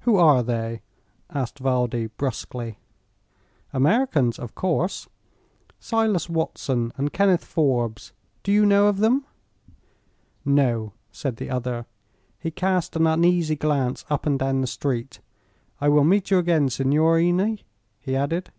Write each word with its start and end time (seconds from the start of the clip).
"Who 0.00 0.16
are 0.16 0.42
they?" 0.42 0.82
asked 1.32 1.60
Valdi, 1.60 2.08
brusquely. 2.16 2.80
"Americans, 3.72 4.36
of 4.36 4.56
course; 4.56 5.08
Silas 5.78 6.28
Watson 6.28 6.92
and 6.96 7.12
Kenneth 7.12 7.44
Forbes. 7.44 8.12
Do 8.42 8.50
you 8.50 8.66
know 8.66 8.88
of 8.88 8.98
them?" 8.98 9.26
"No," 10.44 10.92
said 11.12 11.36
the 11.36 11.50
other. 11.50 11.86
He 12.40 12.50
cast 12.50 12.96
an 12.96 13.06
uneasy 13.06 13.54
glance 13.54 14.04
up 14.10 14.26
and 14.26 14.40
down 14.40 14.60
the 14.60 14.66
street. 14.66 15.20
"I 15.80 15.88
will 15.88 16.02
meet 16.02 16.32
you 16.32 16.38
again, 16.38 16.68
signorini," 16.68 17.60
he 18.00 18.16
added. 18.16 18.50